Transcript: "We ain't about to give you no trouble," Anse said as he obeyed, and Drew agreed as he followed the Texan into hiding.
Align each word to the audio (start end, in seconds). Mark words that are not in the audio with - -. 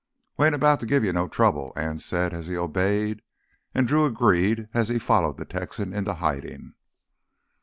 "We 0.35 0.47
ain't 0.47 0.55
about 0.55 0.79
to 0.79 0.87
give 0.87 1.05
you 1.05 1.13
no 1.13 1.27
trouble," 1.27 1.73
Anse 1.75 2.03
said 2.03 2.33
as 2.33 2.47
he 2.47 2.57
obeyed, 2.57 3.21
and 3.75 3.87
Drew 3.87 4.03
agreed 4.03 4.67
as 4.73 4.87
he 4.89 4.97
followed 4.97 5.37
the 5.37 5.45
Texan 5.45 5.93
into 5.93 6.15
hiding. 6.15 6.73